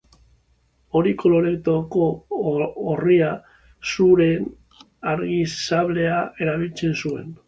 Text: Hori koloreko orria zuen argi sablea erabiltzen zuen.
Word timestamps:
Hori 0.99 1.11
koloreko 1.23 2.05
orria 2.93 3.27
zuen 3.91 4.47
argi 5.13 5.37
sablea 5.67 6.17
erabiltzen 6.47 6.97
zuen. 7.03 7.29